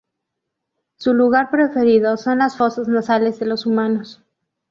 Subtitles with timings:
[0.97, 4.23] Su lugar preferido son las fosas nasales de los humanos.